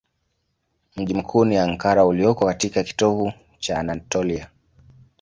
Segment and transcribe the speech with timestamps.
[0.95, 4.49] Mji mkuu ni Ankara ulioko katika kitovu cha Anatolia.